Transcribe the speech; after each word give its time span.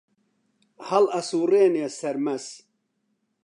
هەڵ 0.87 1.05
ئەسووڕێنێ 1.13 1.87
سەرمەس 1.99 2.45